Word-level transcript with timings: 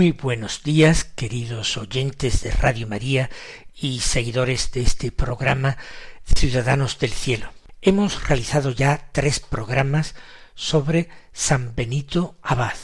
Muy 0.00 0.12
buenos 0.12 0.62
días, 0.62 1.04
queridos 1.04 1.76
oyentes 1.76 2.40
de 2.40 2.50
Radio 2.52 2.86
María 2.86 3.28
y 3.76 4.00
seguidores 4.00 4.72
de 4.72 4.80
este 4.80 5.12
programa 5.12 5.76
Ciudadanos 6.24 6.98
del 6.98 7.10
Cielo. 7.10 7.50
Hemos 7.82 8.26
realizado 8.26 8.70
ya 8.70 9.10
tres 9.12 9.40
programas 9.40 10.14
sobre 10.54 11.10
San 11.34 11.74
Benito 11.74 12.38
Abad, 12.40 12.78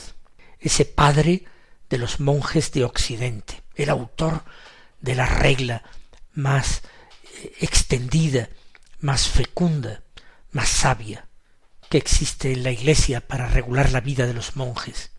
ese 0.60 0.84
padre 0.84 1.46
de 1.88 1.96
los 1.96 2.20
monjes 2.20 2.70
de 2.72 2.84
Occidente, 2.84 3.62
el 3.76 3.88
autor 3.88 4.44
de 5.00 5.14
la 5.14 5.24
regla 5.24 5.84
más 6.34 6.82
eh, 7.22 7.54
extendida, 7.60 8.50
más 9.00 9.26
fecunda, 9.26 10.02
más 10.50 10.68
sabia 10.68 11.28
que 11.88 11.96
existe 11.96 12.52
en 12.52 12.62
la 12.62 12.72
Iglesia 12.72 13.26
para 13.26 13.48
regular 13.48 13.90
la 13.90 14.02
vida 14.02 14.26
de 14.26 14.34
los 14.34 14.54
monjes, 14.54 15.12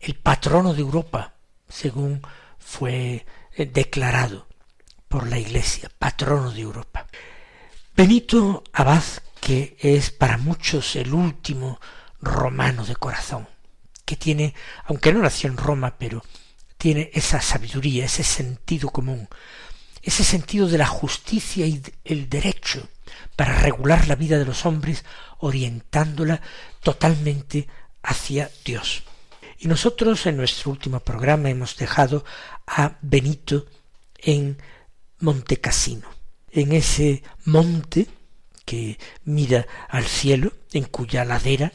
el 0.00 0.14
patrono 0.14 0.72
de 0.72 0.80
Europa, 0.80 1.34
según 1.72 2.22
fue 2.58 3.26
eh, 3.56 3.66
declarado 3.66 4.46
por 5.08 5.28
la 5.28 5.38
Iglesia, 5.38 5.90
patrono 5.98 6.50
de 6.50 6.60
Europa. 6.60 7.06
Benito 7.96 8.62
Abad, 8.72 9.02
que 9.40 9.76
es 9.80 10.10
para 10.10 10.38
muchos 10.38 10.96
el 10.96 11.12
último 11.12 11.80
romano 12.20 12.84
de 12.84 12.96
corazón, 12.96 13.48
que 14.04 14.16
tiene, 14.16 14.54
aunque 14.86 15.12
no 15.12 15.20
nació 15.20 15.50
en 15.50 15.56
Roma, 15.56 15.96
pero 15.98 16.22
tiene 16.78 17.10
esa 17.12 17.40
sabiduría, 17.40 18.04
ese 18.04 18.24
sentido 18.24 18.90
común, 18.90 19.28
ese 20.02 20.24
sentido 20.24 20.68
de 20.68 20.78
la 20.78 20.86
justicia 20.86 21.66
y 21.66 21.82
el 22.04 22.28
derecho 22.28 22.88
para 23.36 23.58
regular 23.58 24.08
la 24.08 24.16
vida 24.16 24.38
de 24.38 24.44
los 24.44 24.64
hombres, 24.66 25.04
orientándola 25.38 26.40
totalmente 26.82 27.68
hacia 28.02 28.50
Dios. 28.64 29.04
Y 29.62 29.68
nosotros 29.68 30.26
en 30.26 30.38
nuestro 30.38 30.72
último 30.72 30.98
programa 30.98 31.48
hemos 31.48 31.76
dejado 31.76 32.24
a 32.66 32.98
Benito 33.00 33.66
en 34.18 34.60
Monte 35.20 35.60
Cassino, 35.60 36.08
en 36.50 36.72
ese 36.72 37.22
monte 37.44 38.08
que 38.64 38.98
mira 39.22 39.68
al 39.88 40.04
cielo, 40.04 40.52
en 40.72 40.82
cuya 40.82 41.24
ladera 41.24 41.72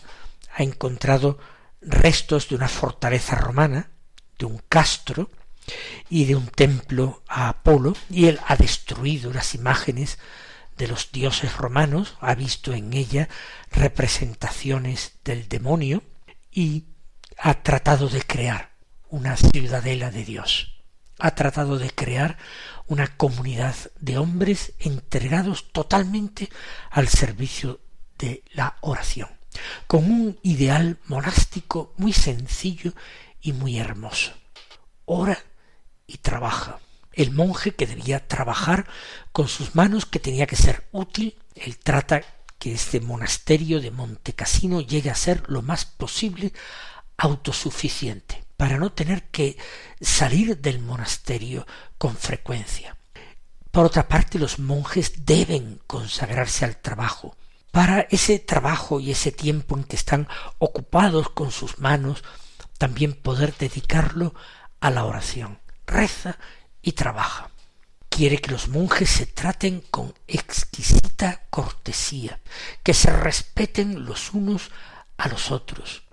ha 0.53 0.63
encontrado 0.63 1.39
restos 1.79 2.49
de 2.49 2.55
una 2.55 2.67
fortaleza 2.67 3.35
romana, 3.35 3.89
de 4.37 4.47
un 4.47 4.61
castro 4.67 5.29
y 6.09 6.25
de 6.25 6.35
un 6.35 6.47
templo 6.47 7.23
a 7.29 7.47
Apolo, 7.47 7.95
y 8.09 8.25
él 8.25 8.41
ha 8.47 8.57
destruido 8.57 9.31
las 9.31 9.55
imágenes 9.55 10.19
de 10.75 10.89
los 10.89 11.13
dioses 11.13 11.55
romanos, 11.55 12.17
ha 12.19 12.35
visto 12.35 12.73
en 12.73 12.91
ella 12.91 13.29
representaciones 13.71 15.13
del 15.23 15.47
demonio 15.47 16.03
y 16.51 16.83
ha 17.37 17.61
tratado 17.63 18.09
de 18.09 18.21
crear 18.21 18.71
una 19.09 19.37
ciudadela 19.37 20.11
de 20.11 20.25
Dios, 20.25 20.81
ha 21.19 21.31
tratado 21.31 21.77
de 21.77 21.89
crear 21.89 22.37
una 22.87 23.15
comunidad 23.17 23.75
de 23.99 24.17
hombres 24.17 24.73
entregados 24.79 25.71
totalmente 25.71 26.49
al 26.89 27.07
servicio 27.07 27.79
de 28.17 28.43
la 28.53 28.77
oración, 28.81 29.29
con 29.87 30.05
un 30.05 30.39
ideal 30.43 30.97
monástico 31.05 31.93
muy 31.97 32.13
sencillo 32.13 32.93
y 33.41 33.53
muy 33.53 33.77
hermoso. 33.77 34.31
Ora 35.05 35.37
y 36.05 36.17
trabaja. 36.17 36.79
El 37.13 37.31
monje 37.31 37.73
que 37.73 37.87
debía 37.87 38.27
trabajar 38.27 38.87
con 39.31 39.47
sus 39.47 39.73
manos, 39.73 40.05
que 40.05 40.19
tenía 40.19 40.45
que 40.45 40.55
ser 40.55 40.87
útil, 40.91 41.35
él 41.55 41.77
trata 41.79 42.21
que 42.59 42.73
este 42.73 42.99
monasterio 42.99 43.81
de 43.81 43.91
Montecasino 43.91 44.81
llegue 44.81 45.09
a 45.09 45.15
ser 45.15 45.43
lo 45.47 45.61
más 45.61 45.85
posible 45.85 46.53
autosuficiente, 47.17 48.43
para 48.55 48.77
no 48.77 48.91
tener 48.91 49.23
que 49.29 49.57
salir 49.99 50.59
del 50.59 50.79
monasterio 50.79 51.65
con 51.97 52.15
frecuencia. 52.15 52.97
Por 53.71 53.85
otra 53.85 54.07
parte, 54.07 54.39
los 54.39 54.59
monjes 54.59 55.25
deben 55.25 55.79
consagrarse 55.85 56.65
al 56.65 56.77
trabajo. 56.77 57.35
Para 57.71 58.01
ese 58.09 58.39
trabajo 58.39 58.99
y 58.99 59.11
ese 59.11 59.31
tiempo 59.31 59.77
en 59.77 59.83
que 59.83 59.95
están 59.95 60.27
ocupados 60.57 61.29
con 61.29 61.51
sus 61.51 61.77
manos, 61.77 62.23
también 62.77 63.13
poder 63.13 63.55
dedicarlo 63.55 64.33
a 64.79 64.89
la 64.89 65.05
oración. 65.05 65.59
Reza 65.85 66.37
y 66.81 66.93
trabaja. 66.93 67.49
Quiere 68.09 68.39
que 68.39 68.51
los 68.51 68.67
monjes 68.67 69.09
se 69.09 69.25
traten 69.27 69.81
con 69.91 70.13
exquisita 70.27 71.43
cortesía, 71.49 72.39
que 72.81 72.93
se 72.93 73.11
respeten 73.11 74.05
los 74.05 74.33
unos 74.33 74.71
a 75.17 75.27
los 75.27 75.51
otros, 75.51 76.06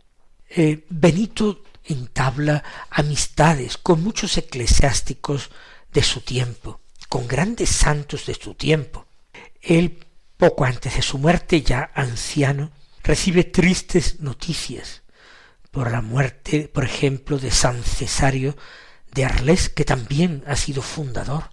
eh, 0.57 0.85
Benito 0.89 1.65
entabla 1.85 2.63
amistades 2.91 3.77
con 3.77 4.03
muchos 4.03 4.39
eclesiásticos 4.39 5.51
de 5.93 6.03
su 6.03 6.21
tiempo, 6.21 6.81
con 7.09 7.27
grandes 7.27 7.71
santos 7.71 8.27
de 8.27 8.35
su 8.35 8.55
tiempo. 8.55 9.07
Él, 9.61 10.07
poco 10.37 10.65
antes 10.65 10.95
de 10.95 11.03
su 11.03 11.19
muerte, 11.19 11.63
ya 11.63 11.91
anciano, 11.95 12.71
recibe 13.03 13.45
tristes 13.45 14.21
noticias 14.21 15.03
por 15.71 15.91
la 15.91 16.01
muerte, 16.01 16.71
por 16.73 16.85
ejemplo, 16.85 17.39
de 17.39 17.51
San 17.51 17.83
Cesario 17.83 18.57
de 19.13 19.25
Arles, 19.25 19.69
que 19.69 19.85
también 19.85 20.45
ha 20.47 20.55
sido 20.55 20.83
fundador 20.83 21.51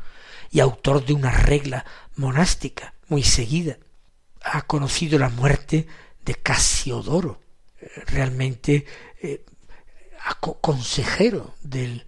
y 0.52 0.60
autor 0.60 1.06
de 1.06 1.14
una 1.14 1.32
regla 1.32 1.86
monástica 2.16 2.94
muy 3.08 3.24
seguida. 3.24 3.78
Ha 4.44 4.62
conocido 4.64 5.18
la 5.18 5.30
muerte 5.30 5.88
de 6.24 6.36
Casiodoro, 6.36 7.42
realmente 8.08 8.86
eh, 9.22 9.46
consejero 10.62 11.56
del 11.62 12.06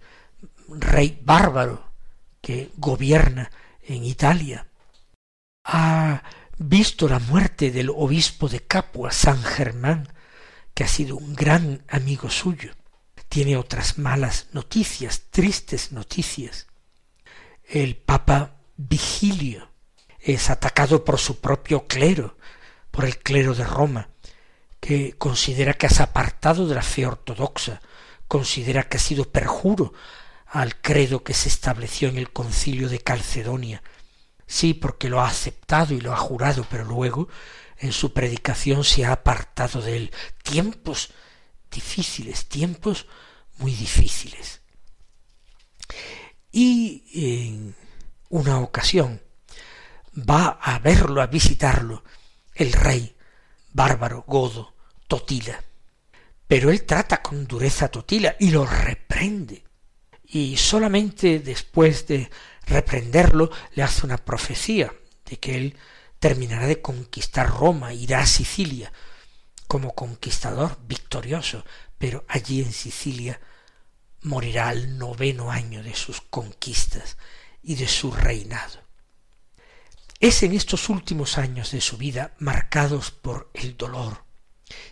rey 0.68 1.20
bárbaro 1.22 1.92
que 2.40 2.70
gobierna 2.76 3.50
en 3.82 4.04
Italia. 4.04 4.66
Ha 5.64 6.22
visto 6.58 7.08
la 7.08 7.18
muerte 7.18 7.70
del 7.70 7.90
obispo 7.90 8.48
de 8.48 8.60
Capua, 8.60 9.10
San 9.10 9.42
Germán, 9.42 10.08
que 10.74 10.84
ha 10.84 10.88
sido 10.88 11.16
un 11.16 11.34
gran 11.34 11.84
amigo 11.88 12.30
suyo. 12.30 12.72
Tiene 13.28 13.56
otras 13.56 13.98
malas 13.98 14.48
noticias, 14.52 15.22
tristes 15.30 15.92
noticias. 15.92 16.66
El 17.64 17.96
Papa 17.96 18.56
Vigilio 18.76 19.70
es 20.20 20.50
atacado 20.50 21.04
por 21.04 21.18
su 21.18 21.40
propio 21.40 21.86
clero, 21.86 22.36
por 22.90 23.04
el 23.04 23.18
clero 23.18 23.54
de 23.54 23.64
Roma, 23.64 24.10
que 24.84 25.16
considera 25.16 25.72
que 25.72 25.86
has 25.86 26.00
apartado 26.00 26.68
de 26.68 26.74
la 26.74 26.82
fe 26.82 27.06
ortodoxa, 27.06 27.80
considera 28.28 28.86
que 28.86 28.98
ha 28.98 29.00
sido 29.00 29.24
perjuro 29.24 29.94
al 30.44 30.78
credo 30.82 31.24
que 31.24 31.32
se 31.32 31.48
estableció 31.48 32.10
en 32.10 32.18
el 32.18 32.30
concilio 32.34 32.90
de 32.90 32.98
Calcedonia. 32.98 33.82
Sí, 34.46 34.74
porque 34.74 35.08
lo 35.08 35.22
ha 35.22 35.28
aceptado 35.28 35.94
y 35.94 36.02
lo 36.02 36.12
ha 36.12 36.18
jurado, 36.18 36.66
pero 36.68 36.84
luego 36.84 37.28
en 37.78 37.92
su 37.92 38.12
predicación 38.12 38.84
se 38.84 39.06
ha 39.06 39.12
apartado 39.12 39.80
de 39.80 39.96
él. 39.96 40.12
Tiempos 40.42 41.14
difíciles, 41.70 42.44
tiempos 42.44 43.06
muy 43.56 43.72
difíciles. 43.72 44.60
Y 46.52 47.04
en 47.14 47.74
una 48.28 48.60
ocasión 48.60 49.22
va 50.14 50.58
a 50.60 50.78
verlo, 50.78 51.22
a 51.22 51.26
visitarlo, 51.26 52.04
el 52.54 52.74
rey 52.74 53.16
bárbaro 53.72 54.24
godo, 54.28 54.73
Totila. 55.06 55.62
Pero 56.46 56.70
él 56.70 56.84
trata 56.84 57.22
con 57.22 57.46
dureza 57.46 57.86
a 57.86 57.90
Totila 57.90 58.36
y 58.38 58.50
lo 58.50 58.66
reprende. 58.66 59.64
Y 60.26 60.56
solamente 60.56 61.38
después 61.38 62.06
de 62.06 62.30
reprenderlo 62.66 63.50
le 63.74 63.82
hace 63.82 64.06
una 64.06 64.18
profecía 64.18 64.92
de 65.24 65.38
que 65.38 65.56
él 65.56 65.76
terminará 66.18 66.66
de 66.66 66.80
conquistar 66.80 67.48
Roma, 67.48 67.92
irá 67.92 68.20
a 68.20 68.26
Sicilia. 68.26 68.92
como 69.66 69.94
conquistador 69.94 70.78
victorioso, 70.86 71.64
pero 71.98 72.24
allí 72.28 72.60
en 72.60 72.72
Sicilia 72.72 73.40
morirá 74.20 74.68
al 74.68 74.98
noveno 74.98 75.50
año 75.50 75.82
de 75.82 75.94
sus 75.94 76.20
conquistas 76.20 77.16
y 77.62 77.74
de 77.74 77.88
su 77.88 78.12
reinado. 78.12 78.82
Es 80.20 80.42
en 80.42 80.52
estos 80.52 80.88
últimos 80.90 81.38
años 81.38 81.72
de 81.72 81.80
su 81.80 81.96
vida, 81.96 82.34
marcados 82.38 83.10
por 83.10 83.50
el 83.54 83.76
dolor 83.76 84.24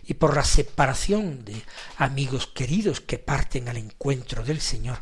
y 0.03 0.15
por 0.15 0.35
la 0.35 0.43
separación 0.43 1.45
de 1.45 1.61
amigos 1.97 2.47
queridos 2.47 3.01
que 3.01 3.17
parten 3.17 3.69
al 3.69 3.77
encuentro 3.77 4.43
del 4.43 4.61
Señor, 4.61 4.99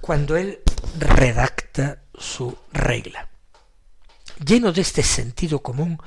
cuando 0.00 0.36
él 0.36 0.60
redacta 0.98 2.02
su 2.14 2.56
regla. 2.72 3.28
Lleno 4.44 4.72
de 4.72 4.80
este 4.80 5.02
sentido 5.02 5.60
común, 5.60 5.98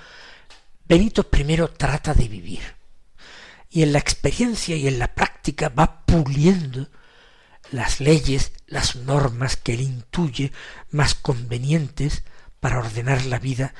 Benito 0.87 1.27
I 1.31 1.57
trata 1.77 2.13
de 2.13 2.27
vivir 2.27 2.61
y 3.69 3.83
en 3.83 3.91
la 3.91 3.99
experiencia 3.99 4.75
y 4.75 4.87
en 4.87 4.99
la 4.99 5.13
práctica 5.13 5.69
va 5.69 6.05
puliendo 6.05 6.87
las 7.71 7.99
leyes, 7.99 8.51
las 8.67 8.95
normas 8.95 9.57
que 9.57 9.73
él 9.73 9.81
intuye 9.81 10.51
más 10.91 11.15
convenientes 11.15 12.23
para 12.59 12.79
ordenar 12.79 13.25
la 13.25 13.39
vida 13.39 13.73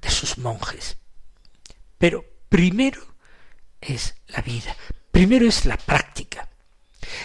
de 0.00 0.10
sus 0.10 0.38
monjes. 0.38 0.96
Pero 1.98 2.24
primero 2.50 3.00
es 3.80 4.16
la 4.26 4.42
vida, 4.42 4.76
primero 5.10 5.48
es 5.48 5.64
la 5.64 5.78
práctica. 5.78 6.50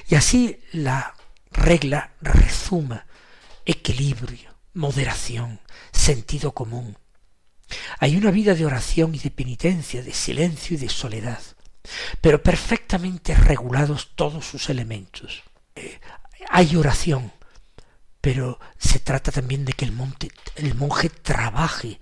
Y 0.08 0.16
así 0.16 0.62
la 0.72 1.14
regla 1.52 2.14
rezuma 2.22 3.06
equilibrio, 3.66 4.56
moderación, 4.74 5.60
sentido 5.92 6.54
común. 6.54 6.98
Hay 8.00 8.16
una 8.16 8.32
vida 8.32 8.54
de 8.54 8.66
oración 8.66 9.16
y 9.16 9.20
de 9.20 9.32
penitencia, 9.32 10.04
de 10.04 10.14
silencio 10.14 10.76
y 10.76 10.80
de 10.80 10.90
soledad, 10.90 11.42
pero 12.22 12.42
perfectamente 12.42 13.36
regulados 13.36 14.12
todos 14.16 14.46
sus 14.46 14.70
elementos. 14.70 15.44
Eh, 15.76 16.00
hay 16.50 16.76
oración, 16.76 17.34
pero 18.22 18.60
se 18.78 19.00
trata 19.00 19.32
también 19.32 19.66
de 19.66 19.74
que 19.74 19.86
el, 19.86 19.92
monte, 19.92 20.30
el 20.56 20.76
monje 20.76 21.10
trabaje 21.10 22.00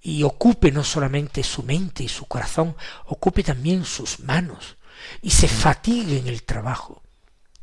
y 0.00 0.22
ocupe 0.22 0.70
no 0.70 0.84
solamente 0.84 1.42
su 1.42 1.62
mente 1.62 2.04
y 2.04 2.08
su 2.08 2.26
corazón, 2.26 2.76
ocupe 3.06 3.42
también 3.42 3.84
sus 3.84 4.20
manos 4.20 4.76
y 5.22 5.30
se 5.30 5.48
fatigue 5.48 6.18
en 6.18 6.28
el 6.28 6.42
trabajo 6.42 7.02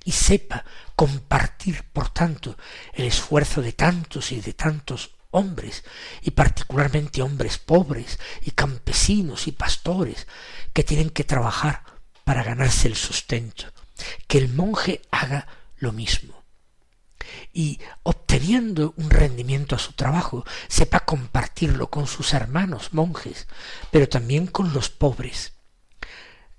y 0.04 0.12
sepa 0.12 0.66
compartir, 0.96 1.84
por 1.94 2.10
tanto, 2.10 2.58
el 2.94 3.06
esfuerzo 3.06 3.62
de 3.62 3.74
tantos 3.74 4.32
y 4.32 4.42
de 4.42 4.54
tantos 4.54 5.12
hombres, 5.32 5.84
y 6.22 6.32
particularmente 6.32 7.22
hombres 7.22 7.58
pobres 7.58 8.20
y 8.42 8.52
campesinos 8.52 9.48
y 9.48 9.52
pastores, 9.52 10.28
que 10.74 10.84
tienen 10.84 11.10
que 11.10 11.24
trabajar 11.24 11.84
para 12.24 12.44
ganarse 12.44 12.88
el 12.88 12.96
sustento, 12.96 13.66
que 14.28 14.38
el 14.38 14.50
monje 14.50 15.02
haga 15.10 15.48
lo 15.78 15.92
mismo. 15.92 16.43
Y 17.54 17.80
obteniendo 18.04 18.94
un 18.98 19.10
rendimiento 19.10 19.76
a 19.76 19.80
su 19.80 19.94
trabajo, 19.94 20.46
sepa 20.68 21.02
compartirlo 21.02 21.90
con 21.90 22.08
sus 22.08 22.34
hermanos 22.34 22.94
monjes, 22.94 23.48
pero 23.92 24.10
también 24.10 24.48
con 24.48 24.74
los 24.74 24.90
pobres. 24.90 25.54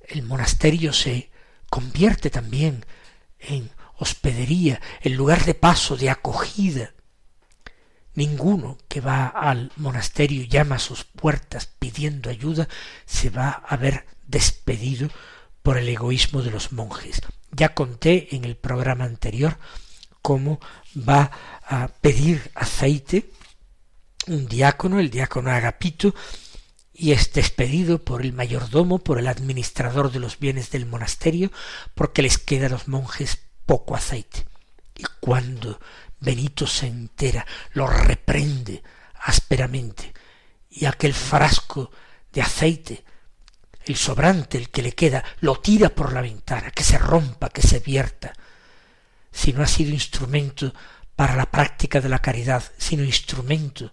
El 0.06 0.22
monasterio 0.22 0.92
se 0.92 1.30
convierte 1.70 2.30
también 2.30 2.86
en 3.38 3.70
hospedería, 3.96 4.80
en 5.00 5.16
lugar 5.16 5.44
de 5.44 5.54
paso, 5.54 5.96
de 5.96 6.10
acogida. 6.10 6.92
Ninguno 8.14 8.78
que 8.88 9.00
va 9.00 9.26
al 9.26 9.72
monasterio 9.76 10.42
y 10.42 10.48
llama 10.48 10.76
a 10.76 10.80
sus 10.80 11.04
puertas 11.04 11.66
pidiendo 11.66 12.30
ayuda 12.30 12.68
se 13.06 13.30
va 13.30 13.50
a 13.50 13.76
ver 13.76 14.06
despedido 14.26 15.08
por 15.62 15.78
el 15.78 15.88
egoísmo 15.88 16.42
de 16.42 16.50
los 16.50 16.72
monjes. 16.72 17.22
Ya 17.50 17.74
conté 17.74 18.36
en 18.36 18.44
el 18.44 18.56
programa 18.56 19.04
anterior 19.04 19.58
cómo 20.24 20.58
va 20.96 21.30
a 21.68 21.88
pedir 22.00 22.50
aceite 22.54 23.30
un 24.26 24.46
diácono, 24.46 24.98
el 24.98 25.10
diácono 25.10 25.50
Agapito, 25.50 26.14
y 26.94 27.12
es 27.12 27.30
despedido 27.34 28.02
por 28.02 28.22
el 28.22 28.32
mayordomo, 28.32 29.00
por 29.00 29.18
el 29.18 29.28
administrador 29.28 30.10
de 30.10 30.20
los 30.20 30.38
bienes 30.38 30.70
del 30.70 30.86
monasterio, 30.86 31.52
porque 31.94 32.22
les 32.22 32.38
queda 32.38 32.68
a 32.68 32.70
los 32.70 32.88
monjes 32.88 33.38
poco 33.66 33.96
aceite. 33.96 34.46
Y 34.94 35.04
cuando 35.20 35.78
Benito 36.20 36.66
se 36.66 36.86
entera, 36.86 37.44
lo 37.74 37.86
reprende 37.86 38.82
ásperamente, 39.24 40.14
y 40.70 40.86
aquel 40.86 41.12
frasco 41.12 41.90
de 42.32 42.40
aceite, 42.40 43.04
el 43.84 43.96
sobrante, 43.96 44.56
el 44.56 44.70
que 44.70 44.80
le 44.80 44.92
queda, 44.92 45.22
lo 45.40 45.56
tira 45.56 45.90
por 45.90 46.14
la 46.14 46.22
ventana, 46.22 46.70
que 46.70 46.82
se 46.82 46.96
rompa, 46.96 47.50
que 47.50 47.60
se 47.60 47.80
vierta, 47.80 48.32
si 49.34 49.52
no 49.52 49.62
ha 49.62 49.66
sido 49.66 49.90
instrumento 49.90 50.72
para 51.16 51.36
la 51.36 51.50
práctica 51.50 52.00
de 52.00 52.08
la 52.08 52.20
caridad, 52.20 52.62
sino 52.78 53.02
instrumento 53.04 53.92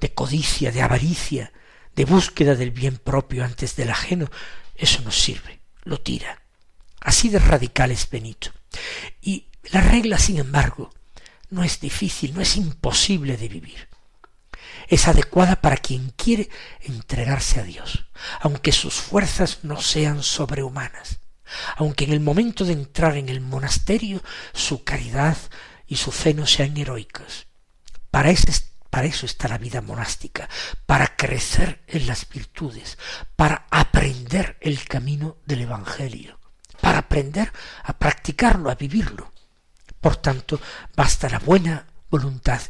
de 0.00 0.12
codicia, 0.12 0.72
de 0.72 0.82
avaricia, 0.82 1.52
de 1.94 2.04
búsqueda 2.04 2.56
del 2.56 2.72
bien 2.72 2.98
propio 2.98 3.44
antes 3.44 3.76
del 3.76 3.90
ajeno, 3.90 4.30
eso 4.74 5.00
no 5.02 5.12
sirve, 5.12 5.60
lo 5.84 6.00
tira. 6.00 6.42
Así 7.00 7.28
de 7.28 7.38
radical 7.38 7.92
es 7.92 8.10
Benito. 8.10 8.50
Y 9.20 9.46
la 9.70 9.80
regla, 9.80 10.18
sin 10.18 10.38
embargo, 10.38 10.92
no 11.50 11.62
es 11.62 11.80
difícil, 11.80 12.34
no 12.34 12.40
es 12.40 12.56
imposible 12.56 13.36
de 13.36 13.48
vivir. 13.48 13.88
Es 14.88 15.06
adecuada 15.06 15.56
para 15.56 15.76
quien 15.76 16.10
quiere 16.10 16.48
entregarse 16.80 17.60
a 17.60 17.64
Dios, 17.64 18.06
aunque 18.40 18.72
sus 18.72 18.94
fuerzas 18.94 19.60
no 19.62 19.80
sean 19.80 20.22
sobrehumanas, 20.22 21.20
aunque 21.76 22.04
en 22.04 22.12
el 22.12 22.20
momento 22.20 22.64
de 22.64 22.72
entrar 22.72 23.16
en 23.16 23.28
el 23.28 23.40
monasterio 23.40 24.22
su 24.52 24.84
caridad 24.84 25.36
y 25.86 25.96
su 25.96 26.12
fe 26.12 26.34
no 26.34 26.46
sean 26.46 26.76
heroicas. 26.76 27.46
Para 28.10 28.32
para 28.90 29.06
eso 29.06 29.24
está 29.24 29.48
la 29.48 29.56
vida 29.56 29.80
monástica, 29.80 30.50
para 30.84 31.16
crecer 31.16 31.82
en 31.86 32.06
las 32.06 32.28
virtudes, 32.28 32.98
para 33.36 33.66
aprender 33.70 34.58
el 34.60 34.86
camino 34.86 35.38
del 35.46 35.62
Evangelio, 35.62 36.38
para 36.80 36.98
aprender 36.98 37.50
a 37.84 37.98
practicarlo, 37.98 38.70
a 38.70 38.74
vivirlo. 38.74 39.32
Por 39.98 40.16
tanto, 40.16 40.60
basta 40.94 41.30
la 41.30 41.38
buena 41.38 41.86
voluntad 42.10 42.60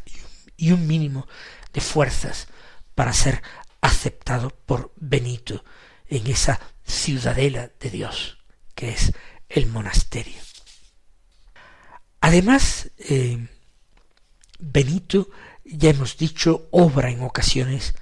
y 0.56 0.70
un 0.70 0.86
mínimo 0.86 1.26
de 1.72 1.80
fuerzas 1.80 2.46
para 2.94 3.12
ser 3.12 3.42
aceptado 3.80 4.50
por 4.50 4.92
Benito 4.94 5.64
en 6.06 6.26
esa 6.28 6.60
ciudadela 6.84 7.72
de 7.80 7.90
Dios 7.90 8.41
que 8.74 8.90
es 8.90 9.12
el 9.48 9.66
monasterio. 9.66 10.40
Además, 12.20 12.90
eh, 12.98 13.48
Benito 14.58 15.28
ya 15.64 15.90
hemos 15.90 16.16
dicho, 16.16 16.68
obra 16.70 17.10
en 17.10 17.22
ocasiones 17.22 17.94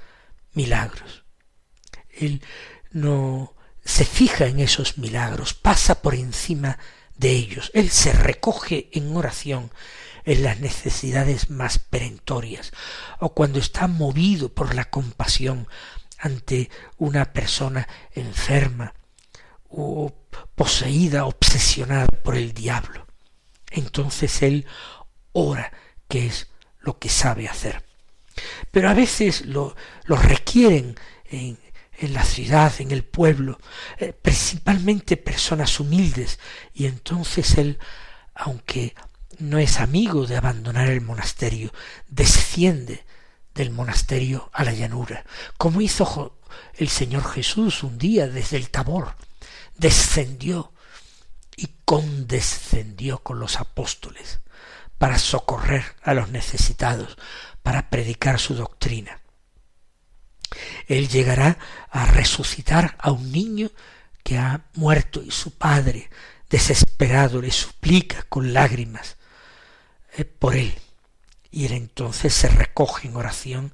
milagros. 0.52 1.24
Él 2.10 2.42
no 2.90 3.54
se 3.84 4.04
fija 4.04 4.46
en 4.46 4.60
esos 4.60 4.98
milagros, 4.98 5.54
pasa 5.54 6.02
por 6.02 6.14
encima 6.14 6.78
de 7.16 7.30
ellos. 7.30 7.70
Él 7.74 7.90
se 7.90 8.12
recoge 8.12 8.88
en 8.92 9.16
oración 9.16 9.70
en 10.24 10.42
las 10.42 10.60
necesidades 10.60 11.50
más 11.50 11.78
perentorias 11.78 12.72
o 13.20 13.34
cuando 13.34 13.58
está 13.58 13.86
movido 13.86 14.50
por 14.50 14.74
la 14.74 14.90
compasión 14.90 15.66
ante 16.18 16.70
una 16.98 17.32
persona 17.32 17.88
enferma 18.12 18.94
o 19.70 20.12
poseída, 20.54 21.24
obsesionada 21.24 22.06
por 22.06 22.36
el 22.36 22.52
diablo. 22.52 23.06
Entonces 23.70 24.42
él 24.42 24.66
ora, 25.32 25.72
que 26.08 26.26
es 26.26 26.48
lo 26.80 26.98
que 26.98 27.08
sabe 27.08 27.48
hacer. 27.48 27.84
Pero 28.70 28.88
a 28.88 28.94
veces 28.94 29.46
lo, 29.46 29.76
lo 30.04 30.16
requieren 30.16 30.96
en, 31.26 31.58
en, 31.98 32.14
la 32.14 32.24
ciudad, 32.24 32.72
en 32.78 32.90
el 32.90 33.04
pueblo, 33.04 33.58
eh, 33.98 34.12
principalmente 34.12 35.16
personas 35.16 35.78
humildes, 35.78 36.38
y 36.72 36.86
entonces 36.86 37.58
él, 37.58 37.78
aunque 38.34 38.94
no 39.38 39.58
es 39.58 39.78
amigo 39.78 40.26
de 40.26 40.36
abandonar 40.36 40.88
el 40.88 41.00
monasterio, 41.00 41.72
desciende 42.08 43.04
del 43.54 43.70
monasterio 43.70 44.50
a 44.52 44.64
la 44.64 44.72
llanura, 44.72 45.24
como 45.56 45.80
hizo 45.80 46.40
el 46.74 46.88
Señor 46.88 47.24
Jesús 47.24 47.82
un 47.82 47.98
día 47.98 48.26
desde 48.28 48.56
el 48.56 48.70
Tabor, 48.70 49.14
descendió 49.76 50.72
y 51.56 51.68
condescendió 51.84 53.18
con 53.18 53.38
los 53.38 53.56
apóstoles 53.56 54.40
para 54.98 55.18
socorrer 55.18 55.84
a 56.02 56.14
los 56.14 56.30
necesitados, 56.30 57.16
para 57.62 57.90
predicar 57.90 58.38
su 58.38 58.54
doctrina. 58.54 59.20
Él 60.88 61.08
llegará 61.08 61.58
a 61.90 62.06
resucitar 62.06 62.96
a 62.98 63.12
un 63.12 63.32
niño 63.32 63.70
que 64.22 64.38
ha 64.38 64.66
muerto 64.74 65.22
y 65.22 65.30
su 65.30 65.52
padre, 65.52 66.10
desesperado, 66.48 67.40
le 67.40 67.50
suplica 67.50 68.24
con 68.24 68.52
lágrimas 68.52 69.16
eh, 70.16 70.24
por 70.24 70.56
él. 70.56 70.74
Y 71.50 71.66
él 71.66 71.72
entonces 71.72 72.34
se 72.34 72.48
recoge 72.48 73.08
en 73.08 73.16
oración 73.16 73.72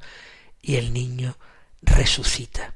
y 0.62 0.76
el 0.76 0.92
niño 0.92 1.36
resucita. 1.82 2.74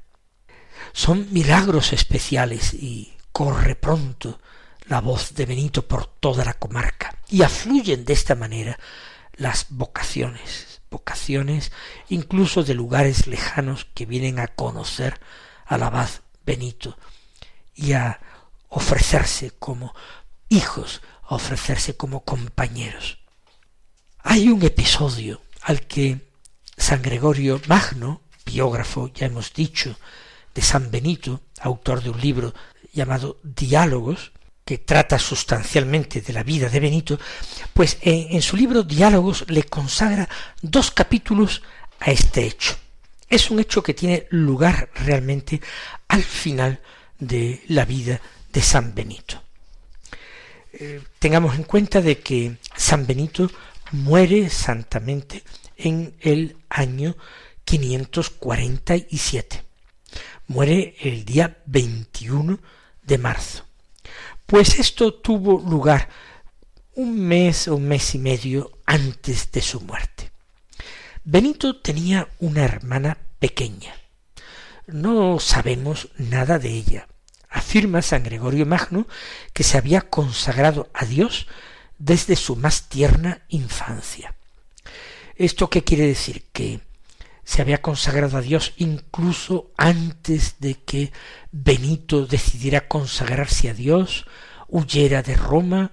Son 0.92 1.32
milagros 1.32 1.92
especiales 1.92 2.74
y 2.74 3.12
corre 3.32 3.74
pronto 3.74 4.40
la 4.86 5.00
voz 5.00 5.34
de 5.34 5.46
Benito 5.46 5.86
por 5.86 6.06
toda 6.06 6.44
la 6.44 6.54
comarca 6.54 7.16
y 7.28 7.42
afluyen 7.42 8.04
de 8.04 8.12
esta 8.12 8.34
manera 8.34 8.78
las 9.34 9.66
vocaciones, 9.70 10.82
vocaciones 10.90 11.70
incluso 12.08 12.64
de 12.64 12.74
lugares 12.74 13.26
lejanos 13.26 13.86
que 13.94 14.06
vienen 14.06 14.38
a 14.38 14.48
conocer 14.48 15.20
al 15.66 15.82
abad 15.84 16.10
Benito 16.44 16.98
y 17.74 17.92
a 17.92 18.20
ofrecerse 18.68 19.52
como 19.52 19.94
hijos, 20.48 21.00
a 21.22 21.36
ofrecerse 21.36 21.96
como 21.96 22.24
compañeros. 22.24 23.18
Hay 24.22 24.48
un 24.48 24.62
episodio 24.64 25.40
al 25.62 25.86
que 25.86 26.30
San 26.76 27.02
Gregorio 27.02 27.60
Magno, 27.68 28.22
biógrafo, 28.44 29.08
ya 29.14 29.26
hemos 29.26 29.52
dicho, 29.52 29.96
de 30.54 30.62
San 30.62 30.90
Benito, 30.90 31.40
autor 31.60 32.02
de 32.02 32.10
un 32.10 32.20
libro 32.20 32.54
llamado 32.92 33.38
Diálogos, 33.42 34.32
que 34.64 34.78
trata 34.78 35.18
sustancialmente 35.18 36.20
de 36.20 36.32
la 36.32 36.44
vida 36.44 36.68
de 36.68 36.78
Benito, 36.78 37.18
pues 37.74 37.98
en, 38.02 38.40
su 38.40 38.56
libro 38.56 38.84
Diálogos 38.84 39.44
le 39.48 39.64
consagra 39.64 40.28
dos 40.62 40.92
capítulos 40.92 41.62
a 41.98 42.12
este 42.12 42.46
hecho. 42.46 42.76
Es 43.28 43.50
un 43.50 43.58
hecho 43.58 43.82
que 43.82 43.94
tiene 43.94 44.28
lugar 44.30 44.90
realmente 44.94 45.60
al 46.06 46.22
final 46.22 46.80
de 47.18 47.64
la 47.66 47.84
vida 47.84 48.20
de 48.52 48.62
San 48.62 48.94
Benito. 48.94 49.42
Eh, 50.72 51.02
tengamos 51.18 51.56
en 51.56 51.64
cuenta 51.64 52.00
de 52.00 52.20
que 52.20 52.56
San 52.76 53.06
Benito 53.06 53.50
muere 53.90 54.48
santamente 54.50 55.42
en 55.76 56.14
el 56.20 56.56
año 56.68 57.16
547. 57.64 59.69
Muere 60.50 60.96
el 60.98 61.24
día 61.24 61.58
21 61.66 62.58
de 63.04 63.18
marzo. 63.18 63.66
Pues 64.46 64.80
esto 64.80 65.14
tuvo 65.14 65.60
lugar 65.60 66.08
un 66.96 67.20
mes 67.20 67.68
o 67.68 67.76
un 67.76 67.86
mes 67.86 68.16
y 68.16 68.18
medio 68.18 68.72
antes 68.84 69.52
de 69.52 69.62
su 69.62 69.80
muerte. 69.80 70.32
Benito 71.22 71.80
tenía 71.80 72.28
una 72.40 72.64
hermana 72.64 73.16
pequeña. 73.38 73.94
No 74.88 75.38
sabemos 75.38 76.08
nada 76.18 76.58
de 76.58 76.70
ella. 76.70 77.06
Afirma 77.48 78.02
San 78.02 78.24
Gregorio 78.24 78.66
Magno 78.66 79.06
que 79.52 79.62
se 79.62 79.78
había 79.78 80.00
consagrado 80.00 80.90
a 80.94 81.04
Dios 81.04 81.46
desde 81.96 82.34
su 82.34 82.56
más 82.56 82.88
tierna 82.88 83.42
infancia. 83.50 84.34
¿Esto 85.36 85.70
qué 85.70 85.84
quiere 85.84 86.08
decir? 86.08 86.46
Que 86.52 86.80
se 87.50 87.62
había 87.62 87.82
consagrado 87.82 88.38
a 88.38 88.42
Dios 88.42 88.74
incluso 88.76 89.72
antes 89.76 90.60
de 90.60 90.76
que 90.76 91.10
Benito 91.50 92.24
decidiera 92.24 92.86
consagrarse 92.86 93.68
a 93.68 93.74
Dios, 93.74 94.24
huyera 94.68 95.24
de 95.24 95.34
Roma, 95.34 95.90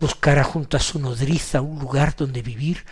buscara 0.00 0.42
junto 0.42 0.76
a 0.76 0.80
su 0.80 0.98
nodriza 0.98 1.60
un 1.60 1.78
lugar 1.78 2.16
donde 2.16 2.42
vivir 2.42 2.84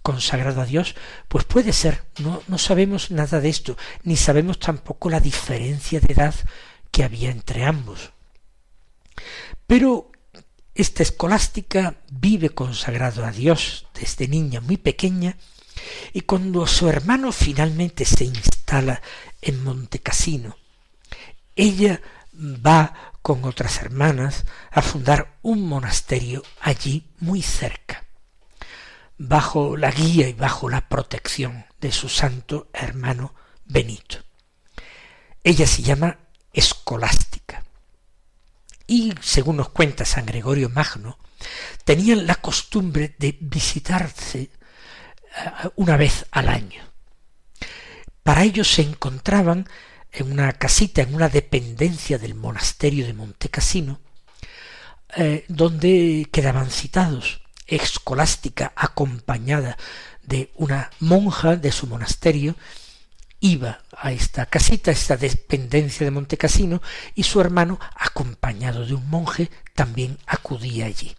consagrado 0.00 0.62
a 0.62 0.64
Dios, 0.64 0.94
pues 1.28 1.44
puede 1.44 1.74
ser, 1.74 2.04
no, 2.20 2.42
no 2.48 2.56
sabemos 2.56 3.10
nada 3.10 3.38
de 3.38 3.50
esto, 3.50 3.76
ni 4.02 4.16
sabemos 4.16 4.58
tampoco 4.58 5.10
la 5.10 5.20
diferencia 5.20 6.00
de 6.00 6.14
edad 6.14 6.34
que 6.90 7.04
había 7.04 7.30
entre 7.30 7.66
ambos. 7.66 8.12
Pero 9.66 10.10
esta 10.74 11.02
escolástica 11.02 11.96
vive 12.10 12.48
consagrado 12.48 13.26
a 13.26 13.30
Dios 13.30 13.84
desde 13.92 14.26
niña 14.26 14.62
muy 14.62 14.78
pequeña 14.78 15.36
y 16.12 16.22
cuando 16.22 16.66
su 16.66 16.88
hermano 16.88 17.32
finalmente 17.32 18.04
se 18.04 18.24
instala 18.24 19.00
en 19.40 19.62
Montecassino, 19.62 20.56
ella 21.56 22.00
va 22.34 23.12
con 23.22 23.44
otras 23.44 23.82
hermanas 23.82 24.44
a 24.70 24.80
fundar 24.80 25.38
un 25.42 25.66
monasterio 25.66 26.42
allí 26.60 27.10
muy 27.18 27.42
cerca, 27.42 28.06
bajo 29.16 29.76
la 29.76 29.90
guía 29.90 30.28
y 30.28 30.32
bajo 30.32 30.68
la 30.68 30.88
protección 30.88 31.66
de 31.80 31.92
su 31.92 32.08
santo 32.08 32.70
hermano 32.72 33.34
Benito. 33.64 34.18
Ella 35.44 35.66
se 35.66 35.82
llama 35.82 36.18
escolástica. 36.52 37.64
Y, 38.86 39.12
según 39.20 39.58
nos 39.58 39.68
cuenta 39.68 40.04
San 40.04 40.24
Gregorio 40.24 40.70
Magno, 40.70 41.18
tenían 41.84 42.26
la 42.26 42.36
costumbre 42.36 43.14
de 43.18 43.36
visitarse 43.40 44.50
una 45.76 45.96
vez 45.96 46.26
al 46.30 46.48
año. 46.48 46.82
Para 48.22 48.44
ello 48.44 48.64
se 48.64 48.82
encontraban 48.82 49.68
en 50.12 50.32
una 50.32 50.52
casita, 50.52 51.02
en 51.02 51.14
una 51.14 51.28
dependencia 51.28 52.18
del 52.18 52.34
monasterio 52.34 53.06
de 53.06 53.14
Montecassino, 53.14 54.00
eh, 55.16 55.44
donde 55.48 56.28
quedaban 56.30 56.70
citados, 56.70 57.40
escolástica 57.66 58.72
acompañada 58.76 59.76
de 60.22 60.50
una 60.56 60.90
monja 61.00 61.56
de 61.56 61.72
su 61.72 61.86
monasterio 61.86 62.56
iba 63.40 63.80
a 63.96 64.12
esta 64.12 64.46
casita, 64.46 64.90
esta 64.90 65.16
dependencia 65.16 66.04
de 66.04 66.10
Montecassino, 66.10 66.82
y 67.14 67.22
su 67.22 67.40
hermano, 67.40 67.78
acompañado 67.94 68.84
de 68.84 68.94
un 68.94 69.08
monje, 69.08 69.50
también 69.74 70.18
acudía 70.26 70.86
allí. 70.86 71.16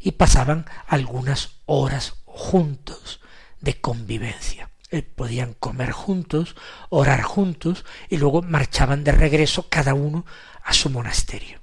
Y 0.00 0.12
pasaban 0.12 0.66
algunas 0.86 1.50
horas 1.66 2.14
juntos 2.24 3.20
de 3.60 3.80
convivencia. 3.80 4.70
Eh, 4.90 5.02
podían 5.02 5.54
comer 5.54 5.90
juntos, 5.90 6.54
orar 6.90 7.22
juntos, 7.22 7.84
y 8.08 8.18
luego 8.18 8.42
marchaban 8.42 9.04
de 9.04 9.12
regreso 9.12 9.68
cada 9.68 9.94
uno 9.94 10.24
a 10.62 10.72
su 10.72 10.90
monasterio. 10.90 11.60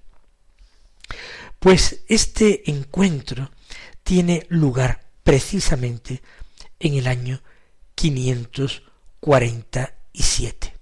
Pues 1.60 2.04
este 2.10 2.70
encuentro 2.70 3.50
tiene 4.04 4.46
lugar 4.50 5.06
precisamente 5.24 6.22
en 6.80 6.96
el 6.96 7.08
año 7.08 7.42
500 7.96 8.84
siete. 10.14 10.74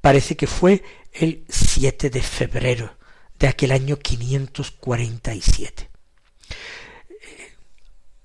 Parece 0.00 0.36
que 0.36 0.46
fue 0.46 0.82
el 1.12 1.44
7 1.48 2.10
de 2.10 2.22
febrero 2.22 2.96
de 3.38 3.48
aquel 3.48 3.72
año 3.72 3.98
547. 3.98 5.90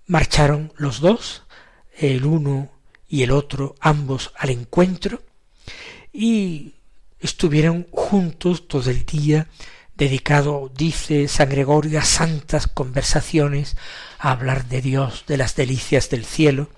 Marcharon 0.07 0.71
los 0.77 0.99
dos, 0.99 1.43
el 1.97 2.25
uno 2.25 2.69
y 3.07 3.23
el 3.23 3.31
otro, 3.31 3.75
ambos 3.79 4.31
al 4.37 4.49
encuentro, 4.49 5.21
y 6.11 6.73
estuvieron 7.19 7.87
juntos 7.91 8.67
todo 8.67 8.89
el 8.89 9.05
día, 9.05 9.47
dedicado, 9.95 10.71
dice 10.75 11.27
San 11.27 11.49
Gregorio, 11.49 11.99
a 11.99 12.03
santas 12.03 12.67
conversaciones, 12.67 13.77
a 14.19 14.31
hablar 14.31 14.67
de 14.67 14.81
Dios, 14.81 15.23
de 15.27 15.37
las 15.37 15.55
delicias 15.55 16.09
del 16.09 16.25
cielo, 16.25 16.69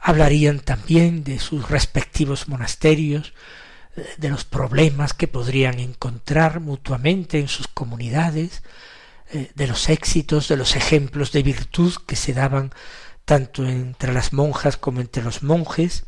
hablarían 0.00 0.60
también 0.60 1.24
de 1.24 1.38
sus 1.38 1.68
respectivos 1.68 2.48
monasterios, 2.48 3.34
de 4.18 4.28
los 4.28 4.44
problemas 4.44 5.14
que 5.14 5.26
podrían 5.26 5.78
encontrar 5.78 6.60
mutuamente 6.60 7.38
en 7.38 7.48
sus 7.48 7.66
comunidades, 7.66 8.62
eh, 9.32 9.50
de 9.54 9.66
los 9.66 9.88
éxitos, 9.88 10.48
de 10.48 10.56
los 10.56 10.76
ejemplos 10.76 11.32
de 11.32 11.42
virtud 11.42 11.94
que 12.06 12.14
se 12.14 12.32
daban 12.32 12.72
tanto 13.26 13.66
entre 13.66 14.14
las 14.14 14.32
monjas 14.32 14.78
como 14.78 15.00
entre 15.02 15.22
los 15.22 15.42
monjes, 15.42 16.04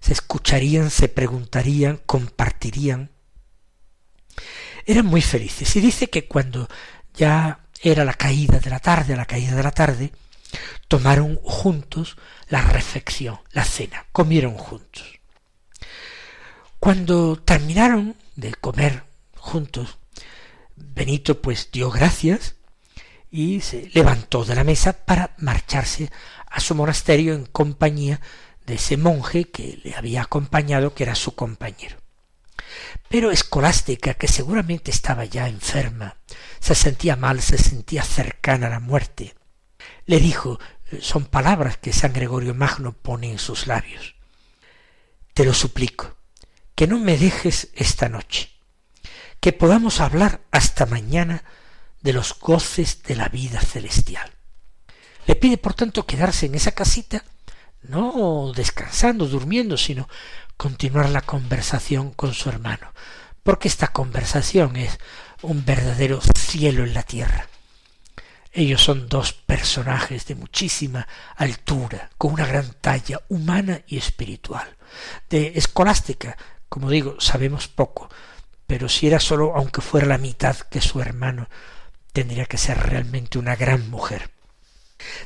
se 0.00 0.12
escucharían, 0.12 0.90
se 0.90 1.08
preguntarían, 1.08 2.00
compartirían. 2.04 3.10
Eran 4.84 5.06
muy 5.06 5.22
felices 5.22 5.74
y 5.76 5.80
dice 5.80 6.10
que 6.10 6.26
cuando 6.26 6.68
ya 7.14 7.60
era 7.80 8.04
la 8.04 8.14
caída 8.14 8.58
de 8.58 8.68
la 8.68 8.80
tarde, 8.80 9.14
a 9.14 9.16
la 9.16 9.26
caída 9.26 9.54
de 9.54 9.62
la 9.62 9.70
tarde, 9.70 10.12
tomaron 10.88 11.36
juntos 11.36 12.16
la 12.48 12.62
refección, 12.62 13.38
la 13.52 13.64
cena, 13.64 14.06
comieron 14.10 14.54
juntos. 14.58 15.20
Cuando 16.80 17.36
terminaron 17.36 18.16
de 18.34 18.54
comer 18.54 19.04
juntos, 19.36 19.98
Benito 20.74 21.40
pues 21.40 21.70
dio 21.70 21.90
gracias 21.90 22.56
y 23.30 23.60
se 23.60 23.90
levantó 23.94 24.44
de 24.44 24.54
la 24.54 24.64
mesa 24.64 24.92
para 24.92 25.34
marcharse 25.38 26.10
a 26.46 26.60
su 26.60 26.74
monasterio 26.74 27.34
en 27.34 27.46
compañía 27.46 28.20
de 28.66 28.74
ese 28.74 28.96
monje 28.96 29.50
que 29.50 29.80
le 29.84 29.94
había 29.94 30.22
acompañado, 30.22 30.94
que 30.94 31.04
era 31.04 31.14
su 31.14 31.34
compañero. 31.34 31.96
Pero 33.08 33.30
Escolástica, 33.30 34.14
que 34.14 34.28
seguramente 34.28 34.90
estaba 34.90 35.24
ya 35.24 35.48
enferma, 35.48 36.16
se 36.60 36.74
sentía 36.74 37.16
mal, 37.16 37.40
se 37.40 37.58
sentía 37.58 38.02
cercana 38.02 38.66
a 38.66 38.70
la 38.70 38.80
muerte, 38.80 39.34
le 40.06 40.20
dijo 40.20 40.58
son 41.00 41.26
palabras 41.26 41.76
que 41.76 41.92
San 41.92 42.12
Gregorio 42.12 42.54
Magno 42.54 42.92
pone 42.92 43.30
en 43.30 43.38
sus 43.38 43.66
labios. 43.66 44.16
Te 45.34 45.44
lo 45.44 45.54
suplico, 45.54 46.16
que 46.74 46.86
no 46.86 46.98
me 46.98 47.16
dejes 47.16 47.68
esta 47.74 48.08
noche, 48.08 48.50
que 49.38 49.52
podamos 49.52 50.00
hablar 50.00 50.40
hasta 50.50 50.86
mañana 50.86 51.44
de 52.02 52.12
los 52.12 52.38
goces 52.38 53.02
de 53.02 53.16
la 53.16 53.28
vida 53.28 53.60
celestial. 53.60 54.30
Le 55.26 55.36
pide, 55.36 55.58
por 55.58 55.74
tanto, 55.74 56.06
quedarse 56.06 56.46
en 56.46 56.54
esa 56.54 56.72
casita, 56.72 57.24
no 57.82 58.52
descansando, 58.54 59.26
durmiendo, 59.26 59.76
sino 59.76 60.08
continuar 60.56 61.08
la 61.10 61.22
conversación 61.22 62.12
con 62.12 62.34
su 62.34 62.48
hermano, 62.48 62.92
porque 63.42 63.68
esta 63.68 63.88
conversación 63.88 64.76
es 64.76 64.98
un 65.42 65.64
verdadero 65.64 66.20
cielo 66.20 66.84
en 66.84 66.94
la 66.94 67.02
tierra. 67.02 67.48
Ellos 68.52 68.82
son 68.82 69.08
dos 69.08 69.32
personajes 69.32 70.26
de 70.26 70.34
muchísima 70.34 71.06
altura, 71.36 72.10
con 72.18 72.32
una 72.32 72.46
gran 72.46 72.74
talla 72.80 73.20
humana 73.28 73.82
y 73.86 73.96
espiritual. 73.96 74.76
De 75.28 75.52
escolástica, 75.54 76.36
como 76.68 76.90
digo, 76.90 77.20
sabemos 77.20 77.68
poco, 77.68 78.10
pero 78.66 78.88
si 78.88 79.06
era 79.06 79.20
solo, 79.20 79.54
aunque 79.54 79.80
fuera 79.80 80.06
la 80.06 80.18
mitad 80.18 80.56
que 80.56 80.80
su 80.80 81.00
hermano, 81.00 81.48
tendría 82.12 82.46
que 82.46 82.58
ser 82.58 82.78
realmente 82.78 83.38
una 83.38 83.56
gran 83.56 83.88
mujer. 83.90 84.30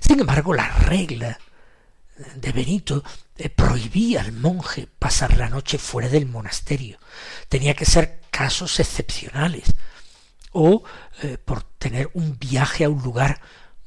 Sin 0.00 0.20
embargo, 0.20 0.54
la 0.54 0.68
regla 0.68 1.38
de 2.36 2.52
Benito 2.52 3.02
eh, 3.36 3.48
prohibía 3.48 4.22
al 4.22 4.32
monje 4.32 4.88
pasar 4.98 5.36
la 5.36 5.48
noche 5.48 5.78
fuera 5.78 6.08
del 6.08 6.26
monasterio. 6.26 6.98
Tenía 7.48 7.74
que 7.74 7.84
ser 7.84 8.20
casos 8.30 8.78
excepcionales 8.78 9.72
o 10.52 10.84
eh, 11.22 11.38
por 11.44 11.62
tener 11.62 12.10
un 12.14 12.38
viaje 12.38 12.84
a 12.84 12.90
un 12.90 13.02
lugar 13.02 13.40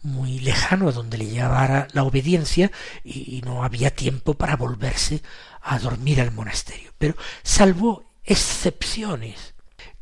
muy 0.03 0.39
lejano 0.39 0.89
a 0.89 0.91
donde 0.91 1.17
le 1.17 1.27
llevara 1.27 1.87
la 1.93 2.03
obediencia 2.03 2.71
y, 3.03 3.37
y 3.37 3.41
no 3.41 3.63
había 3.63 3.95
tiempo 3.95 4.33
para 4.33 4.55
volverse 4.55 5.21
a 5.61 5.79
dormir 5.79 6.21
al 6.21 6.31
monasterio. 6.31 6.91
Pero 6.97 7.15
salvo 7.43 8.11
excepciones 8.23 9.53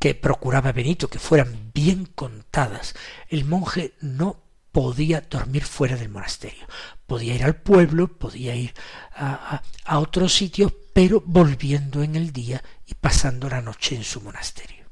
que 0.06 0.14
procuraba 0.14 0.72
Benito 0.72 1.08
que 1.08 1.18
fueran 1.18 1.72
bien 1.74 2.06
contadas, 2.06 2.94
el 3.28 3.44
monje 3.44 3.96
no 4.02 4.40
podía 4.72 5.22
dormir 5.22 5.64
fuera 5.64 5.96
del 5.96 6.10
monasterio. 6.10 6.68
Podía 7.08 7.34
ir 7.34 7.44
al 7.44 7.56
pueblo, 7.56 8.08
podía 8.08 8.54
ir 8.54 8.76
a, 9.16 9.64
a, 9.84 9.98
otros 9.98 10.32
sitios, 10.32 10.72
pero 10.94 11.24
volviendo 11.26 12.04
en 12.04 12.16
el 12.16 12.32
día 12.32 12.64
y 12.86 12.94
pasando 12.94 13.50
la 13.50 13.64
noche 13.64 13.96
en 13.96 14.04
su 14.04 14.22
monasterio. 14.22 14.86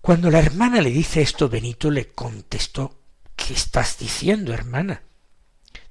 Cuando 0.00 0.30
la 0.30 0.38
hermana 0.38 0.80
le 0.80 0.88
dice 0.88 1.20
esto, 1.20 1.50
Benito 1.50 1.90
le 1.90 2.12
contestó 2.12 2.98
¿Qué 3.36 3.52
estás 3.52 3.98
diciendo, 3.98 4.54
hermana? 4.54 5.02